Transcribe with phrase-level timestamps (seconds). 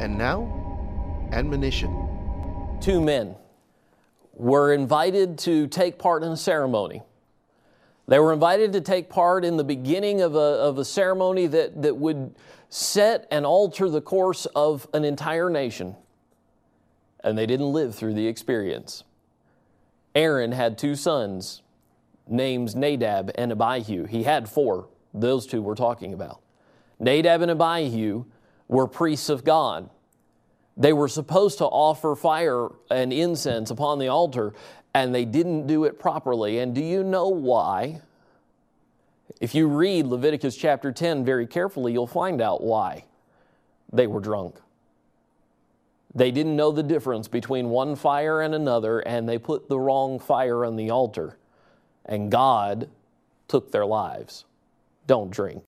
[0.00, 1.90] And now, admonition.
[2.80, 3.36] Two men
[4.34, 7.02] were invited to take part in a ceremony.
[8.08, 11.82] They were invited to take part in the beginning of a, of a ceremony that,
[11.82, 12.34] that would
[12.68, 15.94] set and alter the course of an entire nation.
[17.22, 19.04] And they didn't live through the experience.
[20.14, 21.62] Aaron had two sons,
[22.26, 24.06] names Nadab and Abihu.
[24.06, 24.88] He had four.
[25.14, 26.40] Those two we're talking about.
[26.98, 28.24] Nadab and Abihu
[28.72, 29.90] were priests of God.
[30.78, 34.54] They were supposed to offer fire and incense upon the altar,
[34.94, 36.58] and they didn't do it properly.
[36.58, 38.00] And do you know why?
[39.42, 43.04] If you read Leviticus chapter 10 very carefully, you'll find out why
[43.92, 44.56] they were drunk.
[46.14, 50.18] They didn't know the difference between one fire and another, and they put the wrong
[50.18, 51.36] fire on the altar,
[52.06, 52.88] and God
[53.48, 54.46] took their lives.
[55.06, 55.62] Don't drink.